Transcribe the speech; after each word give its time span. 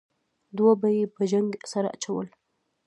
دوه 0.57 0.73
به 0.81 0.87
یې 0.97 1.05
په 1.15 1.23
جنګ 1.31 1.49
سره 1.71 1.87
اچول. 1.95 2.27